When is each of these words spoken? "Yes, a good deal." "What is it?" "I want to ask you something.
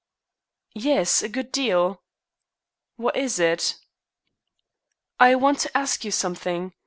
"Yes, 0.73 1.21
a 1.21 1.29
good 1.29 1.51
deal." 1.51 2.01
"What 2.95 3.15
is 3.15 3.37
it?" 3.39 3.75
"I 5.19 5.35
want 5.35 5.59
to 5.59 5.77
ask 5.77 6.03
you 6.03 6.09
something. 6.09 6.73